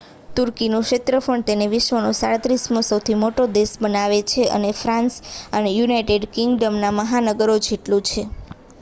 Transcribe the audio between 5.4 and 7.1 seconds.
અને યુનાઇટેડ કિંગડમના